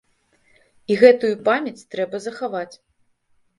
[0.93, 2.73] І гэтую памяць трэба захаваць.